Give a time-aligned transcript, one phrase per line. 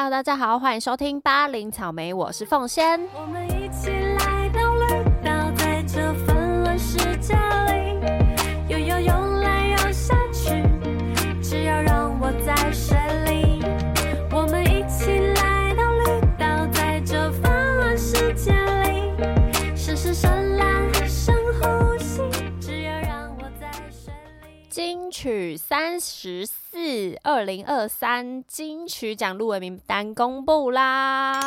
[0.00, 3.00] Hello，大家好，欢迎收听八零草莓，我是凤仙。
[3.12, 4.86] 我们一起来到绿
[5.24, 7.98] 岛，在这纷乱世界里，
[8.68, 10.62] 游游游来游下去，
[11.42, 13.60] 只要让我在水里。
[14.30, 22.22] 我们一起来到绿岛，在这纷乱世界里，深深深蓝，深呼吸，
[22.60, 24.14] 只要让我在水
[24.46, 24.68] 里。
[24.70, 26.46] 金曲三十
[26.88, 31.38] 四，二零二三金曲奖入围名单公布啦。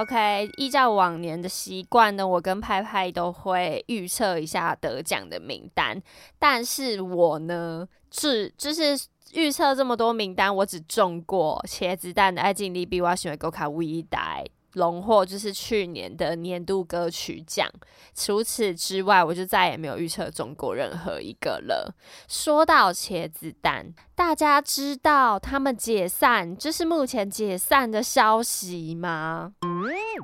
[0.00, 6.02] OK，依照往年的习惯呢，我跟派派都会预测一下得奖的名单，
[6.40, 8.98] 但是我呢，只就是
[9.34, 14.42] 预测这么多名单，我只中过茄子蛋的《爱尽力比我喜欢狗卡微代》。
[14.74, 17.70] 荣获就是去年的年度歌曲奖，
[18.12, 21.94] 除此之外，我就再也没有预测中过任何一个了。
[22.26, 29.52] 说到茄子蛋，大家知道他们解散，这是目前解散的消息吗？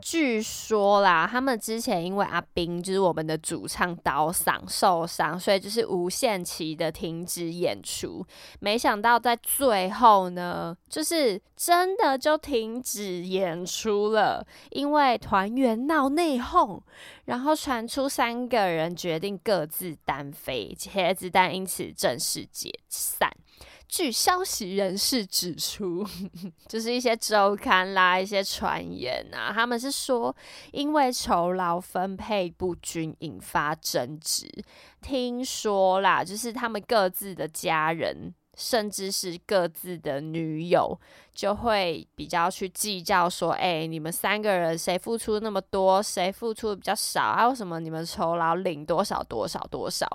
[0.01, 8.25] 据说啦，他们之前因为阿斌就是我们的主唱倒嗓受伤，所以就是无限期的停止演出。
[8.61, 16.81] 没想到在最后呢，就是真的就停止演出了，因为团员闹内讧，
[17.25, 23.29] 然后传出三个人决定各自单飞，茄子蛋因此正式解散。
[23.89, 26.07] 据消息人士指出，
[26.69, 30.35] 就是一些周刊啦、一些传言啊，他们是说
[30.73, 34.49] 因为酬劳分配不均引发争执。
[35.01, 38.35] 听说啦，就是他们各自的家人。
[38.61, 41.01] 甚至是各自的女友，
[41.35, 47.49] 就会比较去计较说，哎、你们三个人谁付出那么多，谁付出比较少啊？
[47.49, 50.07] 为什么你们酬劳领多少多少多少？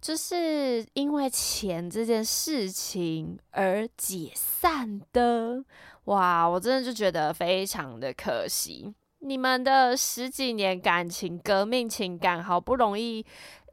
[0.00, 5.62] 就是因为钱这件事情而解散的。
[6.04, 8.94] 哇，我真的就觉得非常的可惜。
[9.24, 13.24] 你们的十几年感情、革命情感，好不容易。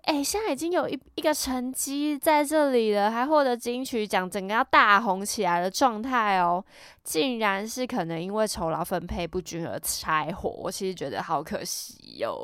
[0.03, 6.63] 哎、现在已经有一一个成绩在这里了，还获得金曲奖，整个要大红起来的状态哦，
[7.03, 12.43] 竟然是可能因为酬劳分配不均而拆伙，我其实觉得好可惜哟、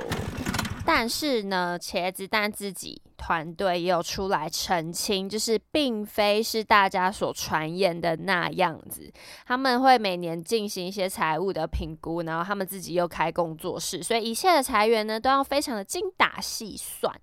[0.85, 9.12] 但是呢，茄子蛋自己团队也有出来澄清，就是并非是大家所传言的那样子。
[9.45, 17.13] 他们会每年进行一些财务的评估，然后他们自己又开工作室，所以一切的裁员呢都要非常的精打细算。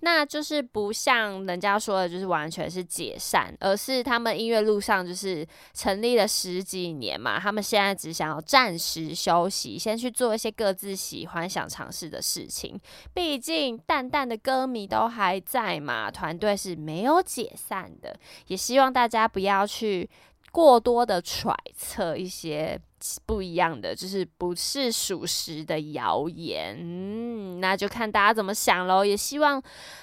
[0.00, 12.80] 那就是不像人家说的，就是完全是解散，而是他们音乐路上就是成立了十几年嘛，他们现在只想要暂时休息，先去做一些各自喜欢、想尝试的事情。
[13.12, 18.16] 毕竟淡淡的歌迷都还在嘛，团队是没有解散的，
[18.46, 20.08] 也希望大家不要去
[20.52, 22.80] 过多的揣测一些
[23.26, 26.76] 不一样的，就是不是属实的谣言。
[26.80, 29.04] 嗯，那就看大家怎么想喽。
[29.04, 29.60] 也希望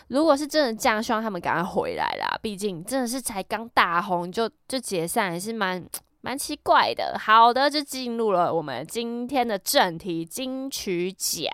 [0.09, 2.37] 如果是真的这样，希望他们赶快回来啦。
[2.41, 5.85] 毕竟真的是才刚大红就就解散，也是蛮。
[6.27, 7.17] 蛮奇怪的。
[7.17, 11.49] 好的，就进入了我们今天的正题——金曲奖。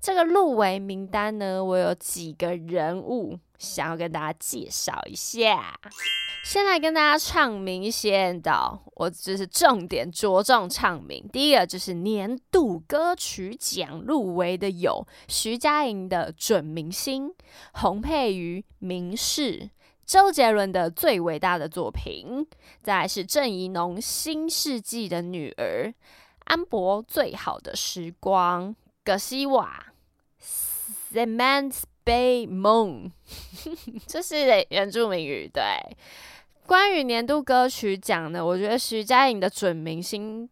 [0.00, 5.78] 这个入围名单呢，我有几个人物想要跟大家介绍一下。
[6.42, 11.28] 先来跟大家唱明一些的，我就是重点着重唱明。
[11.30, 17.28] 第一个就是年度歌曲奖入围的有徐佳莹的《准明星》，
[17.74, 19.60] 洪佩瑜《明示》。
[20.08, 22.46] 周杰伦的最伟大的作品，
[22.82, 25.84] 再来是郑怡农《新世纪的女儿》，
[26.44, 28.70] 安博《最好的时光》，
[29.04, 29.92] 葛西瓦
[31.14, 31.74] 《Cement
[32.06, 33.10] Bay Moon
[34.06, 35.46] 》，这是原住民语。
[35.52, 35.62] 对，
[36.66, 40.48] 关于年度歌曲奖呢，我觉得徐佳莹的准明星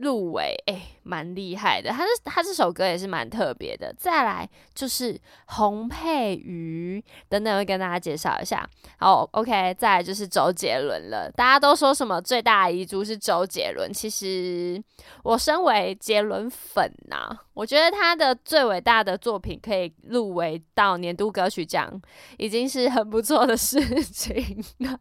[0.00, 1.90] 入围，哎、蛮厉害的。
[1.90, 3.94] 他是他这首歌也是蛮特别的。
[3.98, 8.68] 再来就是洪佩瑜，等等会跟大家介绍一下。
[8.98, 11.30] 好，OK，再来就是周杰伦了。
[11.32, 14.82] 大家都说什么最大的遗珠是周杰伦，其实
[15.22, 22.00] 我身为杰伦粉呐、我觉得他的最伟大的作品可以入围到年度歌曲奖，
[22.38, 24.98] 已经是很不错的事情了。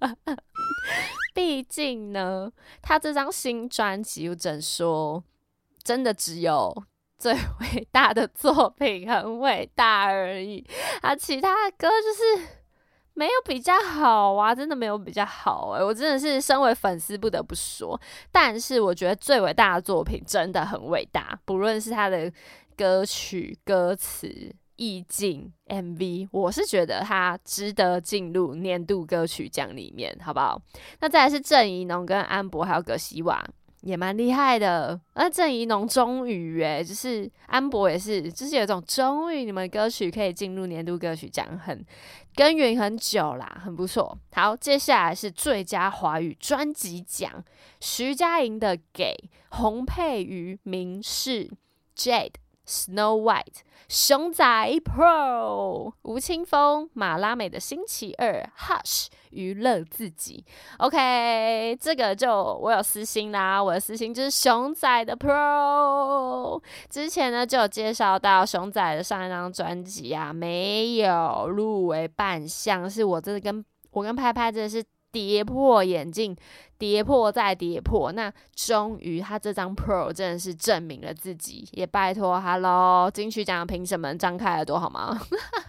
[1.33, 5.23] 毕竟呢，他这张新专辑，我只能说，
[5.83, 6.73] 真的只有
[7.17, 10.65] 最伟大的作品很伟大而已，
[11.01, 12.47] 啊，其他的歌就是
[13.13, 17.99] 没有比较好啊，真的没有比较好诶、我真的是身为粉丝不得不说，
[18.31, 22.31] 但是我觉得最伟大的作品真的很伟大，不论是他的
[22.77, 24.55] 歌曲、歌词。
[24.79, 30.59] 意境 MV，我是觉得它值得进入年度歌曲奖里面，好不好？
[31.01, 33.45] 那再来是郑怡农跟安博还有葛西瓦，
[33.81, 34.97] 也蛮厉害的。
[35.15, 41.85] 那郑怡农终于诶，就是安博也是，就是有一种终于你们歌曲可以进入年度歌曲奖，很
[42.35, 44.17] 耕耘很久啦，很不错。
[44.31, 47.43] 好，接下来是最佳华语专辑奖，
[47.81, 49.13] 徐佳莹的《给》，
[49.57, 51.49] 洪佩瑜《明示》
[51.97, 52.35] ，Jade。
[52.69, 54.45] Snow White、熊仔
[54.85, 60.45] Pro、吴青峰、马拉美的星期二、Hush、娱乐自己。
[60.77, 66.61] OK，这个就我有私心啦，我的私心就是熊仔的 Pro。
[66.87, 74.83] 之前呢就有介绍到熊仔的上一张专辑啊，没有入围半项，是我真的跟我跟拍拍真的是。
[75.11, 76.37] 跌破眼镜，
[76.79, 85.19] 跌破再跌破，那终于他这张 Pro 真的是证明了自己，也拜托 Hello 金曲奖评审们张开耳朵好吗？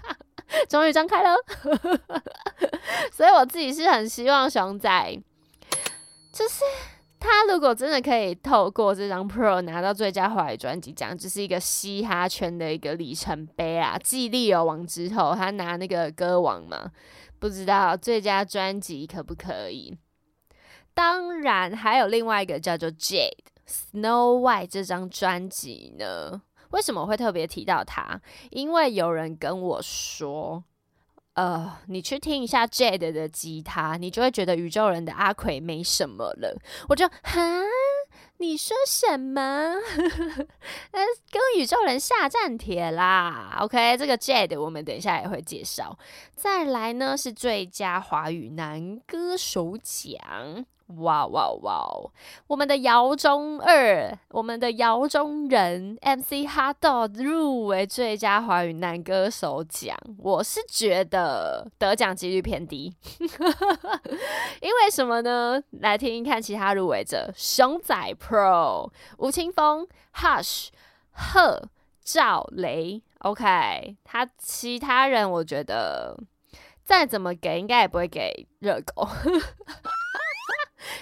[0.69, 1.35] 终于张开了，
[3.13, 5.23] 所以我自己是很希望熊仔，
[6.33, 6.65] 就是
[7.19, 13.99] 他如果真的可以透过这张 Pro 拿到最佳华语专辑奖，就是一个嘻哈圈的一个里程碑啊！
[14.03, 16.91] 继利友王之后，他拿那个歌王嘛。
[17.39, 19.97] 不知道最佳专辑可不可以？
[21.01, 23.33] 当然，还有另外一个叫做《Jade
[23.67, 26.43] Snow White》这张专辑呢。
[26.73, 28.21] 为什么会特别提到它？
[28.51, 30.63] 因为有人跟我说，
[31.33, 36.55] 呃，你去听一下 Jade 的吉他，你就会觉得宇宙人的阿奎没什么了。
[36.91, 37.41] 我就哈。
[38.37, 39.41] 你说什么？
[40.93, 41.01] 呃，
[41.31, 43.57] 跟宇宙人下战帖啦。
[43.61, 45.99] OK，这个 Jade 我们等一下也会介绍。
[46.35, 50.67] 再来呢是最佳华语男歌手奖。
[50.99, 52.11] 哇哇哇！
[52.49, 59.97] 我们的姚中二，我们的姚中人，MC Hotdog 入围最佳华语男歌手奖。
[60.19, 62.95] 我是觉得得奖几率偏低，
[64.61, 65.63] 因为什么呢？
[65.81, 70.69] 来听听看其他入围者：熊仔 Pro、吴青峰、Hush、
[71.13, 71.69] 贺、
[72.03, 73.03] 赵雷。
[73.21, 76.19] OK，他其他人我觉得
[76.83, 79.07] 再怎么给，应该也不会给热狗。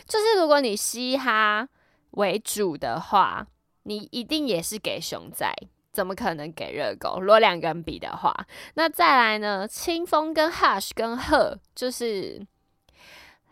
[0.09, 1.69] 就是如果你嘻哈
[2.13, 3.47] 为主的话，
[3.83, 5.47] 你一定也是给熊仔，
[5.93, 7.21] 怎么可能给热狗？
[7.21, 8.35] 如果两个人比的话，
[8.75, 9.69] 那再来呢？
[9.69, 12.45] 清风跟 Hush 跟鹤就是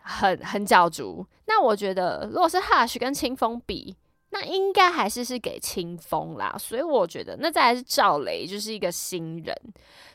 [0.01, 1.25] 很很角逐。
[1.45, 3.95] 那我觉得，如果是 Hush 跟清风比。
[4.29, 9.55] 那应该还是是给清风啦，所以我觉得那再来是赵雷，就是一个新人，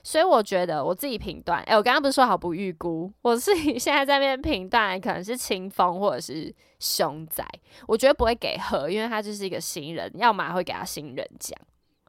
[0.03, 7.43] 所以我觉得我自己评断，哎，我刚刚不是说好不预估，我自己 现在在那边评断，可能是清风或者是熊仔，
[7.87, 11.59] 我觉得不会给贺，因为他就是一个新人，要么会给他新人奖，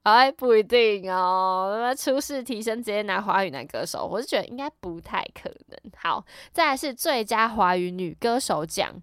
[0.03, 5.79] 哎，不一定哦，那初试提升直接拿华语男歌手，我是觉得应该不太可能。
[5.95, 8.93] 好，再来是最佳华语女歌手奖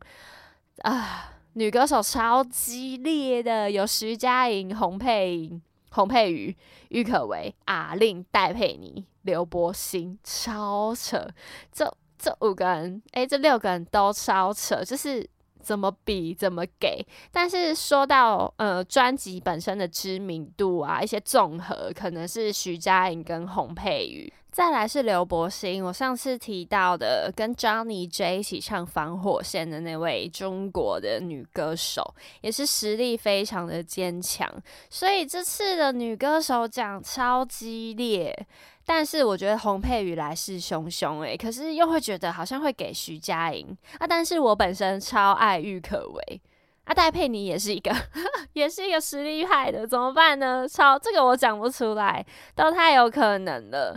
[0.82, 1.36] 啊。
[1.54, 5.60] 女歌手超激烈的，有徐佳莹、洪佩莹
[5.90, 6.56] 洪佩瑜、
[6.90, 11.28] 郁可唯、阿令、戴佩妮、刘柏辛，超扯！
[11.72, 15.28] 这这五个人，哎，这六个人都超扯，就是
[15.60, 17.04] 怎么比怎么给。
[17.32, 24.32] 但是说到呃专辑本身的知名度啊，一些综合，可能是徐佳莹跟洪佩瑜。
[24.52, 34.50] 再来是刘柏辛，我上次提到的跟 Johnny J 一起唱《防火线》的那位中国的女歌手，也是实力非常的坚强。
[34.88, 38.36] 所以这次的女歌手奖超激烈，
[38.84, 43.64] 但是我觉得洪佩瑜来势汹汹诶，可是又会觉得好像会给徐佳莹
[43.98, 44.06] 啊。
[44.06, 46.40] 但是我本身超爱郁可唯
[46.84, 47.94] 啊，戴佩妮也是一个，
[48.54, 50.66] 也是一个实力派的，怎么办呢？
[50.68, 52.26] 超这个我讲不出来，
[52.56, 53.96] 都太有可能了。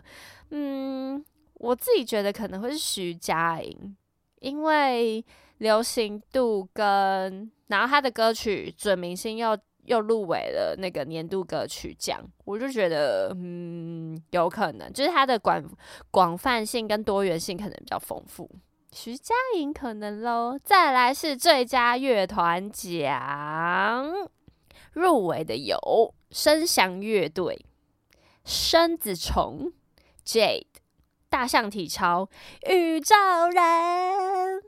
[0.55, 3.97] 嗯，我自己觉得可能会是徐佳莹，
[4.39, 5.25] 因为
[5.57, 15.63] 流行度跟然后他的歌曲准明星又又入围了那个年度歌曲奖，我就觉得嗯有可能，就是他的广
[16.11, 18.47] 广泛性跟多元性可能比较丰富，
[18.91, 20.59] 徐佳莹可能喽。
[20.63, 24.29] 再来是最佳乐团奖，
[24.91, 27.65] 入围的有声响乐队、
[28.45, 29.73] 生子虫。
[30.25, 30.65] Jade、
[31.29, 32.29] 大象体操、
[32.69, 33.15] 宇宙
[33.53, 34.63] 人、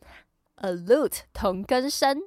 [0.56, 2.22] A Lute 同根生、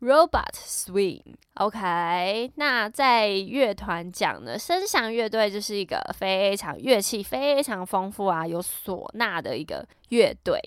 [0.00, 1.22] Robot Swing。
[1.54, 10.60] OK，那在乐团讲呢，声响乐队就是一个非常乐器非常丰富啊，有唢呐的一个乐队。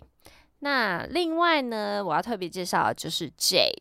[0.60, 3.74] 那另外呢，我要特别介绍的就是 Jade，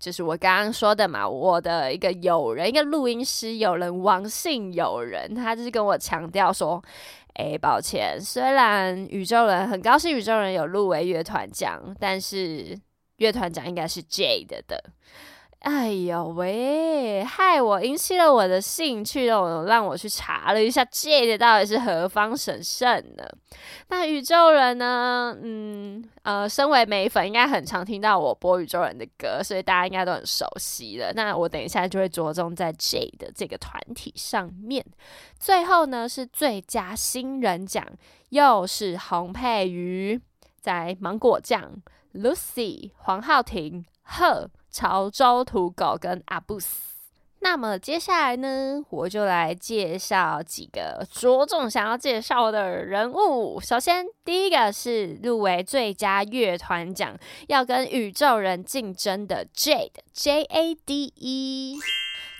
[0.00, 6.82] 就是我刚刚说的嘛，我的一个友人，一个录音师友人，王姓友人，他就是跟我强调说。
[7.34, 12.76] 哎，抱歉，虽然宇宙人很高兴宇宙人有入围乐团奖，但是
[13.18, 14.82] 乐团奖应该是 J 的的。
[15.60, 23.24] 哎呦喂，害我引起了我的兴趣哦，让我去查了一下 J 到底是何方神圣呢？
[23.88, 25.36] 那宇宙人呢？
[25.42, 31.12] 嗯呃，身为美粉，应该很常听到我播宇宙人的歌，所以大家应该都很熟悉了。
[31.14, 34.82] 那我等一下就会着重在 J 的这个团体上面。
[35.38, 37.86] 最后呢，是最佳新人奖，
[38.30, 40.18] 又是洪佩瑜，
[40.58, 41.70] 在芒果酱、
[42.14, 44.48] Lucy、黄浩庭、贺。
[44.70, 46.90] 潮州土狗跟阿布斯。
[47.42, 53.58] 那么接下来呢，我就来介绍几个着重想要介绍的人物。
[53.58, 57.16] 首先，第一个是入围最佳乐团奖，
[57.48, 61.78] 要跟宇宙人竞争的 Jade J A D E。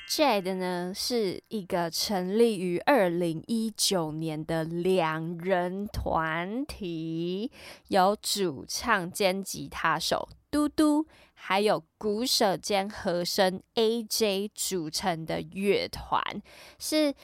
[0.07, 7.51] Jade 呢是一个成立于二零一九年的两人团体，
[7.89, 11.07] 由主唱兼吉他手嘟嘟。
[11.43, 16.23] 还有鼓手兼和声 AJ 组成的乐团
[16.79, 17.15] 是。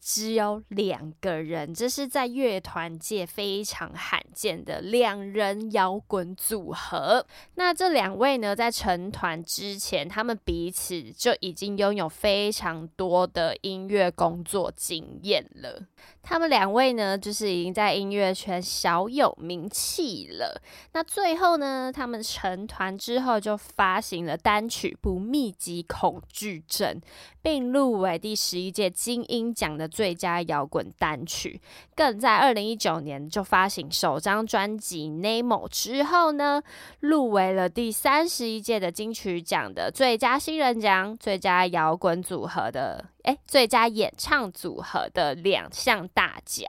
[0.00, 7.26] 只有两个人，这是在乐团界非常罕见的两人摇滚组合。
[7.56, 15.82] 那这两位呢，在成团之前，他们彼此就已经拥有非常多的音乐工作经验了。
[16.22, 20.62] 他们两位呢，就是已经在音乐圈小有名气了。
[20.92, 27.00] 那最后呢，他们成团之后就发行了单曲《不密集恐惧症》，
[27.42, 29.90] 并入围第十一届金鹰奖的。
[29.96, 31.58] 最佳摇滚单曲，
[31.94, 36.62] 更在二零一九年就发行首张专辑《Nemo》之后呢，
[37.00, 46.68] 入围了第三十一届的金曲奖的最佳新人奖、最佳摇滚组合的诶最佳演唱组合的两项大奖。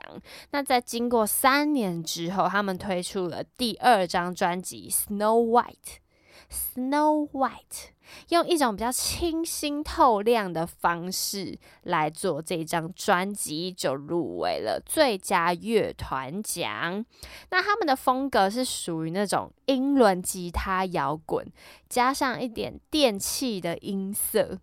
[0.52, 5.66] 那在经过三年之后，他们推出了第二张专辑《Snow White》。
[6.50, 7.90] Snow White
[8.30, 17.04] 用一种比较清新透亮的方式来做这张专辑，就入围了最佳乐团奖。
[17.50, 21.46] 那他们的风格是属于那种英伦吉他摇滚，
[21.88, 24.58] 加上一点电器的音色，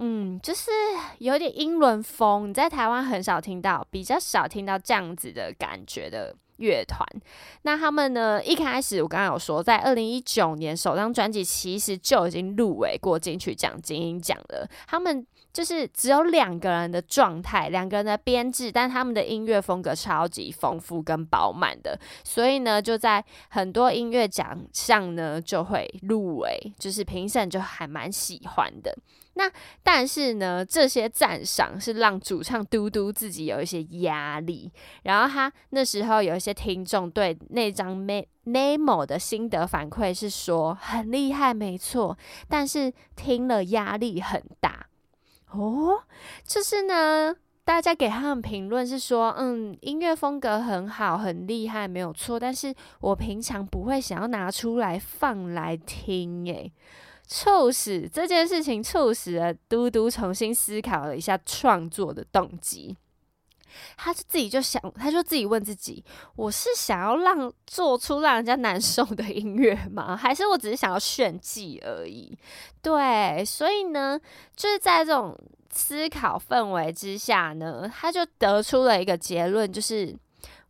[0.00, 0.70] 嗯，就是
[1.18, 2.50] 有点英伦风。
[2.50, 6.34] 你在台湾很少听到，比较少听到这样子的感觉的。
[6.56, 7.06] 乐团，
[7.62, 8.42] 那他们呢？
[8.44, 14.68] 一开始我刚刚有说，在二零一九年首张专辑其实就已经入围过金曲奖、金鹰奖了。
[14.86, 28.96] 他们就是只有两个人的状态，两个人的编制，但他们的音乐风格超级丰富跟饱满的，所以呢，就在很多音乐奖项呢就会入围，就是评审就还蛮喜欢的。
[29.34, 29.50] 那
[29.82, 34.70] 但是呢，这些赞赏是让主唱嘟嘟自己有一些压力。
[35.04, 37.96] 然后他那时候有一些听众对那张
[38.44, 44.86] 《Nemo》的心得反馈是说很厉害，没错，但是听了压力很大。
[45.52, 46.02] 哦，
[46.44, 52.40] 就是呢，大家给他们评论是说，嗯，音乐风格很好，很厉害，没有错。
[52.40, 56.72] 但是我平常不会想要拿出来放来听，诶。
[57.24, 62.96] 促使这件事情，促使了嘟嘟重新思考了一下创作的动机。
[63.96, 66.04] 他就自己就想，他就自己问自己：
[66.36, 70.16] 我是想要让做出让人家难受的音乐吗？
[70.16, 72.36] 还是我只是想要炫技而已？
[72.80, 74.20] 对，所以呢，
[74.56, 75.38] 就是在这种
[75.70, 80.16] 思考氛围之下呢，他就得出了一个结论，就是。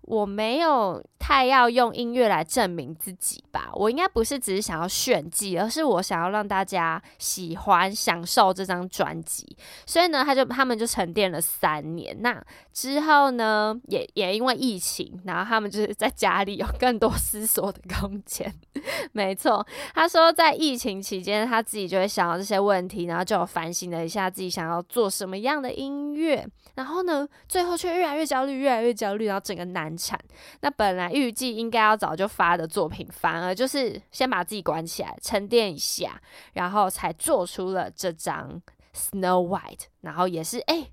[0.02, 9.56] 我没有太要用音乐来证明自己吧，我应该不是只是想要炫技，而是我想要让大家喜欢、享受这张专辑。
[9.86, 12.16] 所以呢，他就他们就沉淀了三年。
[12.20, 18.52] 那之后呢，也也因为疫情，然后他们就是在家里有更多思索的空间。
[19.12, 26.44] 没错，他说在疫情期间，他自己就会想到这些问题，然后就有反省了一下自己想要做什么样的音乐。
[26.74, 30.18] 然后呢，最后却越来越焦虑，越来越焦虑，然后整个难产。
[30.60, 36.20] 那本来预计应该要早就发的作品，反而就是先把自己关起来，沉淀一下，
[36.54, 38.60] 然后才做出了这张
[38.96, 40.88] 《Snow White》，然后也是哎，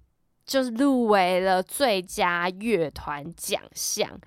[0.45, 4.19] 就是入围了最佳乐团奖项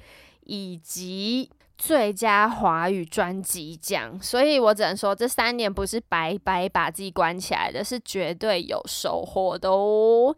[0.45, 4.21] 以及最佳华语专辑奖。
[4.21, 10.37] 所以我只能说，这三年不是白白把自己关起来的，是绝对有收获的哦。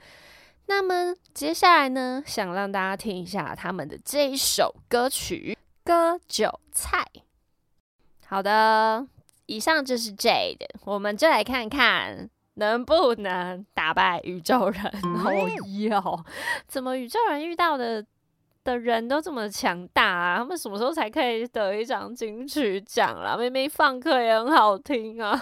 [0.66, 7.06] 那么接下来呢，想让大家听一下他们的这一首歌曲《割韭菜》。
[8.26, 9.06] 好的，
[9.46, 14.84] 以上就是 Jade，我们就来看看能不能打败宇宙人。
[15.24, 15.32] 哦
[15.68, 16.24] 哟，
[16.66, 18.04] 怎么宇宙人遇到的
[18.64, 23.36] 的人都这么强大啊，他们什么时候才可以得一张金曲奖啦？
[23.36, 25.38] 明明放歌也很好听啊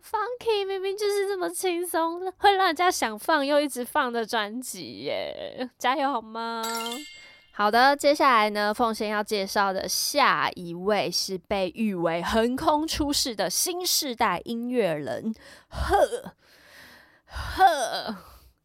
[0.00, 6.62] ，Funky 明明就是这么轻松，会让人家想放又一直放的专辑耶，加油好吗？
[7.52, 15.34] 好的，接下来呢，凤仙要介绍的下一位是被誉为横空出世的新时代音乐人，
[15.68, 16.32] 呵
[17.26, 18.16] 呵，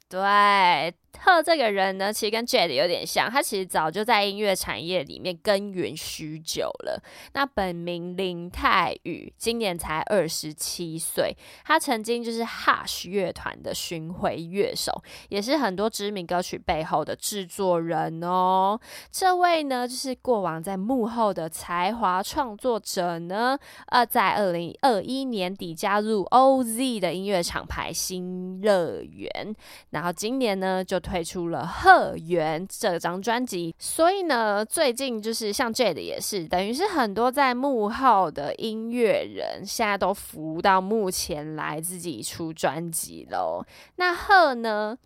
[0.08, 0.94] 对。
[1.26, 7.02] 赫这个人呢，其实跟 Jade 有点像，他其实早就在音乐产业里面耕耘许久了。
[7.32, 11.34] 那本名林泰宇，今年才二十七岁。
[11.64, 14.92] 他曾经就是 Hush 乐团的巡回乐手，
[15.30, 18.78] 也是很多知名歌曲背后的制作人哦。
[19.10, 23.58] 这位呢，就是过往在幕后的才华创作者呢。
[23.86, 29.56] 呃，在二零二一年底加入 OZ 的音乐厂牌新乐园，
[29.92, 31.00] 然后今年呢就。
[31.04, 43.64] 推推出了《贺元》这张专辑，所以呢，最近就是像 Jade 也是，等于是很多在幕后的音乐人，现在都浮到幕前来自己出专辑喽。
[43.98, 44.98] 那贺呢？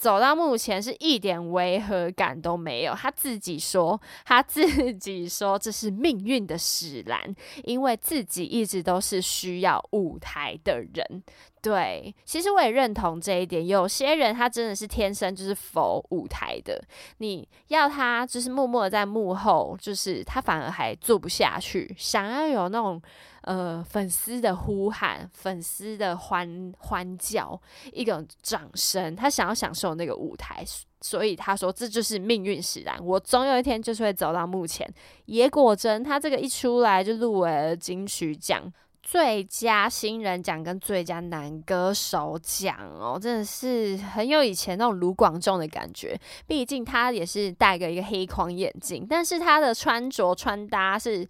[0.00, 2.94] 走到目前是一点违和感都没有。
[2.94, 7.20] 他自己说，他自己说这是命运的使然，
[7.64, 11.22] 因为自己一直都是需要舞台的人。
[11.60, 13.66] 对，其实我也认同这一点。
[13.66, 16.82] 有些人他真的是天生就是否舞台的，
[17.18, 23.00] 你要他就是默默在幕后，就是他反而还做不下去，想要有那种。
[23.42, 27.58] 呃，粉丝的呼喊，粉丝的欢欢叫，
[27.90, 30.62] 一个掌声，他想要享受那个舞台，
[31.00, 34.86] 所以他说这就是命运使然，我总有一天就是会走到幕前。
[35.24, 38.70] 也果真，他这个一出来就入围了金曲奖
[39.02, 46.14] 最佳新人奖跟最佳男歌手奖哦，真的是很有以前那种卢广仲的感觉。
[46.46, 51.26] 毕竟他也是戴个一个黑框眼镜，但是他的穿着穿搭是。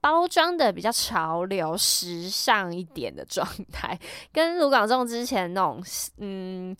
[0.00, 3.98] 包装的比较潮流、时尚一点的状态，
[4.32, 5.82] 跟卢广仲之前那种
[6.18, 6.76] 嗯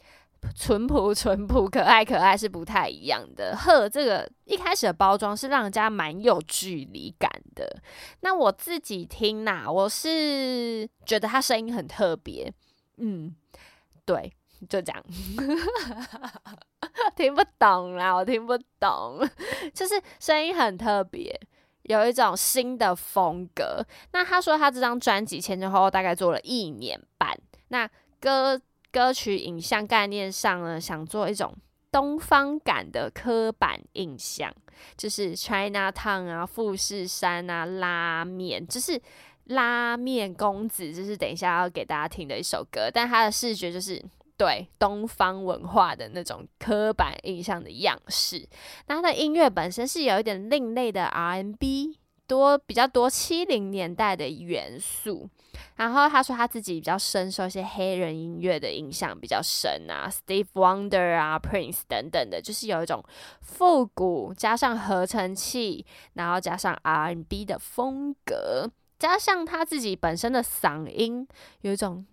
[0.54, 3.56] 淳朴、淳朴、可爱、可爱是不太一样的。
[3.56, 7.82] 呵，这个一开始的包装是让人家蛮有距离感的。
[8.20, 12.52] 那我自己听呐，我是觉得他声音很特别。
[12.98, 13.34] 嗯，
[14.04, 14.32] 对，
[14.68, 15.04] 就这样，
[17.16, 19.18] 听不懂啦，我听不懂，
[19.74, 21.38] 就是声音很特别。
[21.88, 23.84] 有一种新的风格。
[24.12, 27.36] 那他说他这张专辑前前后后大概做了一年半。
[27.68, 28.58] 那歌
[28.92, 31.54] 歌曲影像概念上呢，想做一种
[31.90, 34.54] 东方感的刻板印象，
[34.96, 39.00] 就是 China Town 啊、富士山啊、拉面，就是
[39.44, 42.90] 拉面公子，就是等一下要给大家听的一首歌。
[42.92, 44.02] 但他的视觉就是。
[44.38, 48.48] 对东方文化的那种刻板印象的样式，
[48.86, 51.98] 那他的音乐本身是有一点另类的 R&B，
[52.28, 55.28] 多比较多七零年代的元素。
[55.74, 63.02] 然后他说他自己比较深受一些黑人音乐的影响比较深啊，Steve Wonder 啊、Prince 等等的，就是有一种
[63.40, 68.70] 复古加上合成器，然后加上 R&B 的风格。
[68.98, 71.26] 加上他自己本身的嗓音，
[71.60, 72.04] 有一种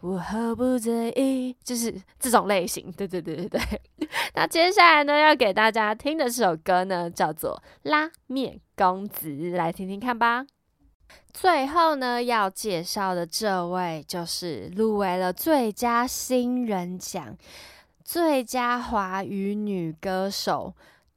[0.00, 2.90] 我毫不在意，就是这种类型。
[2.92, 3.60] 对对对对对。
[4.34, 10.46] 那接下来呢，要给大家听的这首歌呢，叫做《拉面公子》，来听听看吧。
[11.32, 17.36] 最后呢，要介绍的这位就是入围了最佳新人奖、
[18.02, 20.74] 最佳华语女歌手。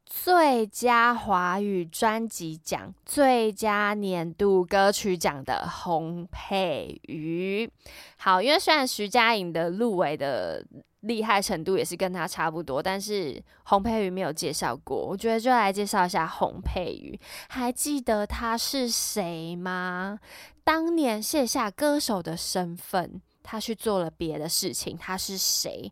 [0.09, 7.69] 最佳华语专辑奖、最佳年度歌曲奖的洪佩瑜。
[8.17, 10.65] 好，因为虽然徐佳莹的入围的
[11.01, 17.19] 厉害程度也是跟她差不多，但是洪佩瑜没有介绍过，我觉得就来介绍一下洪佩瑜。
[17.49, 20.19] 还记得他是谁吗？
[20.63, 24.97] 当年卸下歌手的身份，他去做了别的事情。
[24.97, 25.91] 他是谁？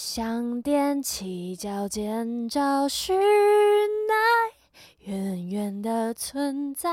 [0.00, 4.54] 想踮起脚尖找寻爱，
[5.00, 6.88] 远远的存在，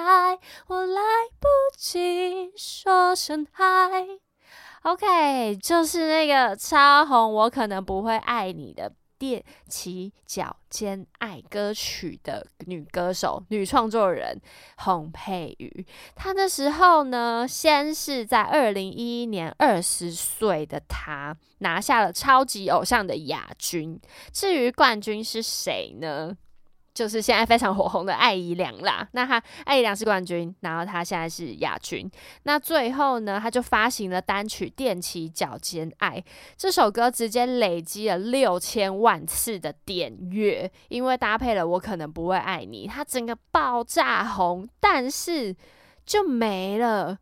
[0.66, 1.02] 我来
[1.40, 3.64] 不及说声嗨。
[4.82, 8.92] OK，就是那个超红，我可能不会爱你的。
[9.20, 14.40] 踮起脚尖爱歌曲的女歌手、女创作人
[14.78, 24.00] 洪佩瑜，她那时候呢，先是在二零一一年二十岁的她拿下了超级偶像的亚军。
[24.32, 26.36] 至于冠军是谁呢？
[26.96, 29.08] 就是现在非常火红的艾怡良啦。
[29.12, 32.10] 那他艾怡良是冠军，然后他现在是亚军。
[32.44, 36.20] 那最后呢，他就发行了单曲《踮起脚尖爱》
[36.58, 45.56] 这首歌，直接累积了六千万次的点阅，因为搭配了《我可能不会爱你》，它整个爆炸红，但是
[46.06, 47.20] 就没了。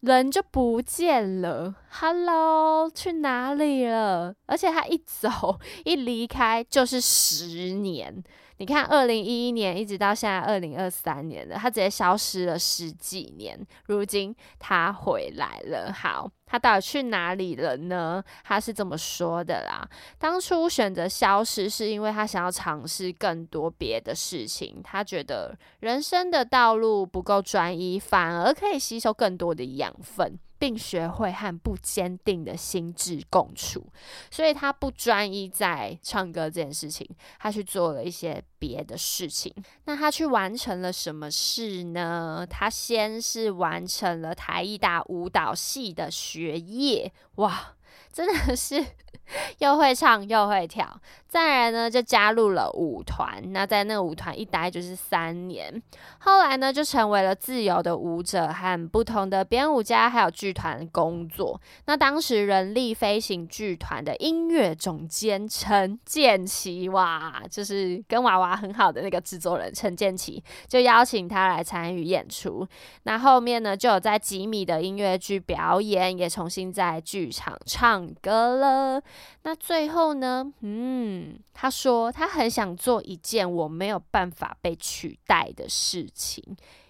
[0.00, 4.34] 人就不见了，Hello，去哪里了？
[4.46, 8.24] 而且他一走一离开就是十年。
[8.60, 13.58] 你看，二零一一年一直到现在二零二三年了，他直接消失了十几年。
[13.86, 18.22] 如今他回来了，好，他到底去哪里了呢？
[18.44, 24.78] 他是这么说的啦：当初选择消失，是因为他想要尝试更多别的事情。
[24.84, 30.38] 他觉得人生的道路不够专一，反而可以吸收更多的养分。
[30.60, 33.82] 并学会和不坚定的心智共处，
[34.30, 39.52] 所以他不专一在唱歌这件事情，他去做了一些别的事情。
[39.86, 42.46] 那他去完成了什么事呢？
[42.48, 47.74] 他先是完成了台艺大舞蹈系的学业，哇，
[48.12, 48.84] 真的是。
[49.58, 53.40] 又会唱又会跳，再来呢就加入了舞团。
[53.52, 55.80] 那在那个舞团一待就是三年，
[56.18, 61.60] 后来呢就成为了自由的舞者，和不同的编舞家还有剧团工作。
[61.86, 72.66] 那当时人力飞行剧团的音乐总监陈建奇，哇，就是跟娃娃很好的那个制作人陈建奇，就邀请他来参与演出。
[73.04, 79.02] 那后面呢就有在吉米的音乐剧表演，也重新在剧场唱唱歌了。
[79.42, 80.52] 那最后呢？
[80.60, 86.42] 嗯，他说他很想做一件我没有办法被取代的事情，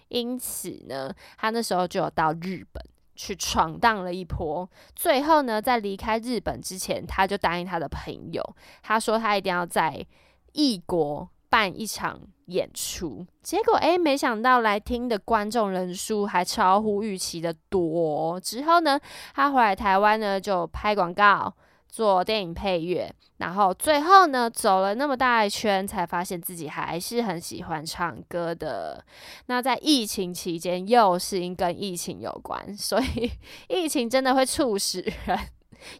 [0.07, 2.83] 因此呢，他那时候就有到日本
[3.15, 4.69] 去闯荡了一波。
[4.95, 10.05] 最后呢，在离开日本之前，他就答应他的朋友，他说他一定要在
[10.53, 12.19] 异国办一场
[12.51, 13.25] 演出。
[13.41, 18.39] 结果诶，没想到来听的观众人数还超乎预期的多。
[18.39, 18.99] 之后呢，
[19.33, 21.53] 他回来台湾呢，就拍广告。
[21.93, 29.03] 做电影配乐，然后最后呢，走了那么大一圈，才发现自己还是很喜欢唱歌的。
[29.47, 33.29] 那在疫情期间，又是因跟疫情有关，所以
[33.67, 35.37] 疫情真的会促使人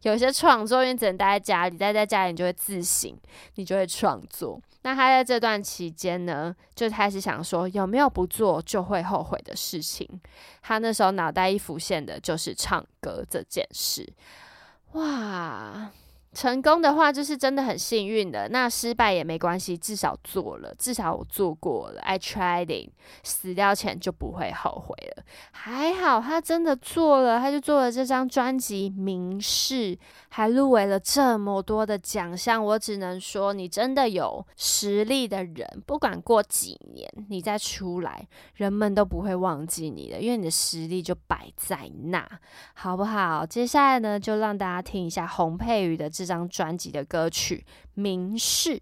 [0.04, 3.15] 有些创作，因为只能待在家里，待在家里你就会自省，
[3.56, 4.62] 你就会创作。
[4.84, 10.08] 那他在这段期间呢，就开始想说，有没有不做就会后悔的事情？
[10.62, 14.12] 他那时候脑袋一浮现的就是唱歌这件事。
[14.94, 15.91] 哇！
[16.34, 22.00] 成功的话就是真的很幸运的，那失败也没关系，至少做了，至少我做过了。
[22.02, 22.91] I tried it，
[23.22, 25.24] 死掉前就不会后悔了。
[25.52, 29.96] 还好他真的做了，他就做了这张专辑《明示》，
[30.30, 32.63] 还入围了这么多的奖项。
[32.63, 42.26] 我只能说，你真的有实力的人，不管过几年你再出来，人们都不会忘记你的，因为你的实力就摆在那，
[42.74, 43.46] 好不好？
[43.46, 46.10] 接下来呢，就让大家听一下洪佩瑜的。
[46.21, 48.75] 这张专辑的歌曲《明示》，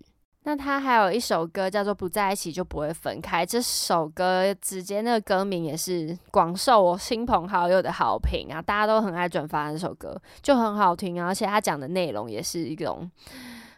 [0.43, 3.45] 那他还有一首歌叫做《不在一起就不会分开》。
[3.49, 11.27] 这首歌直接那个歌名也是广受我亲朋好友的好评啊，大家都很爱转发这首歌，就很好听啊。
[11.27, 13.09] 而且他讲的内容也是一种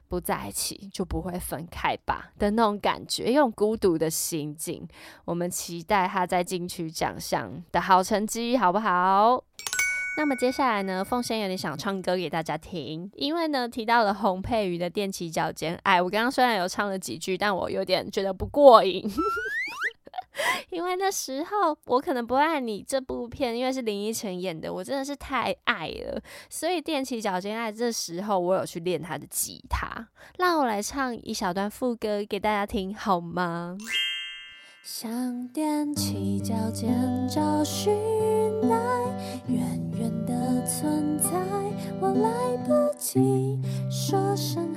[0.07, 4.87] 不在一起就不会分开吧的那种感觉，一种孤独的心境。
[5.25, 9.43] 我们期待他在金曲奖项的好成绩，好不好？
[10.17, 19.09] 那么接下来呢，凤仙有点想唱歌给大家听，因为呢提到了洪佩瑜的踮起脚尖爱，我刚刚虽然有唱了几句，但我有点觉得不过瘾，
[20.69, 33.75] 因为那时候我可能不爱你这部片，因为是林依晨演的，我真的是太爱了，所以踮起脚尖爱这时候我有去练他的吉他，让我来唱一小段副歌给大家听好吗？
[34.83, 35.11] 想
[35.53, 36.89] 踮起脚尖
[37.29, 37.93] 找寻
[38.63, 38.79] 爱，
[39.47, 39.59] 远
[39.91, 41.29] 远的存在，
[41.99, 43.59] 我来不及
[43.91, 44.70] 说声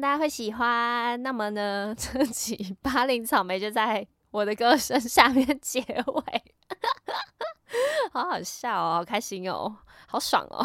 [0.00, 1.20] 大家会喜欢。
[1.22, 6.44] 那么呢， 这集八零草莓就在我的歌声下面结尾，
[8.12, 10.64] 好好笑哦，好开心哦，好爽哦！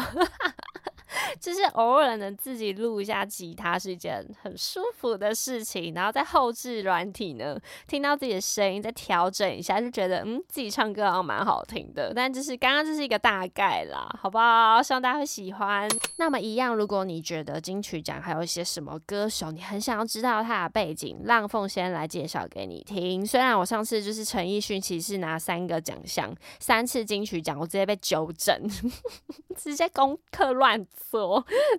[1.40, 12.12] 就是偶尔能自己录一下吉他是一件很舒服的事情，然后在后置软体呢，听到自己的声音再调整一下，就觉得嗯自己唱歌好像蛮好听的。
[12.14, 14.82] 但就是刚刚这是一个大概啦，好不好？
[14.82, 15.88] 希望大家会喜欢。
[16.16, 23.26] 那么一样，如果你觉得金曲奖还有一些什么歌手，你很想要知道他的背景，让凤仙来介绍给你听。
[23.26, 28.68] 虽然我上次就是陈奕迅，其实拿三个奖项，三次金曲奖，我直接被纠正，
[29.56, 30.86] 直接功课乱，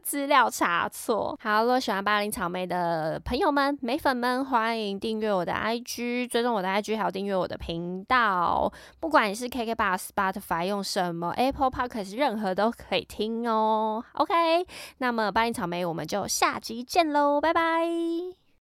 [0.01, 1.37] 资料查错。
[1.41, 8.71] 好，如果喜欢巴林草莓的朋友们、美粉们，欢迎订阅我的 IG，追踪我的 IG，还有订阅我的频道。
[8.99, 14.03] 不管你是 KK 八、Spotify 用什么 Apple Podcast，任何都可以听哦。
[14.13, 14.33] OK，
[14.99, 18.44] 那么巴林草莓，我们就下集见喽，拜拜。